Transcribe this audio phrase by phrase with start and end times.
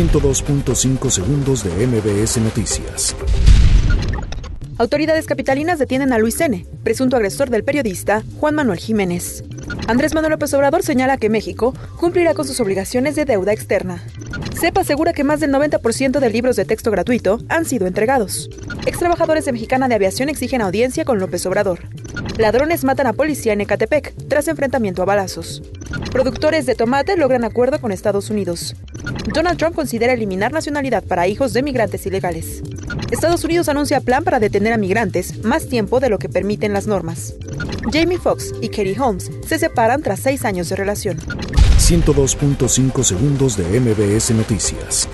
[0.00, 3.14] 102.5 segundos de MBS Noticias.
[4.78, 9.44] Autoridades capitalinas detienen a Luis N., presunto agresor del periodista Juan Manuel Jiménez.
[9.88, 14.02] Andrés Manuel López Obrador señala que México cumplirá con sus obligaciones de deuda externa.
[14.58, 18.48] CEPA asegura que más del 90% de libros de texto gratuito han sido entregados.
[18.86, 21.80] Extrabajadores de Mexicana de Aviación exigen audiencia con López Obrador.
[22.40, 25.62] Ladrones matan a policía en Ecatepec tras enfrentamiento a balazos.
[26.10, 28.76] Productores de tomate logran acuerdo con Estados Unidos.
[29.34, 32.62] Donald Trump considera eliminar nacionalidad para hijos de migrantes ilegales.
[33.10, 36.86] Estados Unidos anuncia plan para detener a migrantes más tiempo de lo que permiten las
[36.86, 37.34] normas.
[37.92, 41.18] Jamie Foxx y Katie Holmes se separan tras seis años de relación.
[41.18, 45.08] 102.5 segundos de MBS Noticias.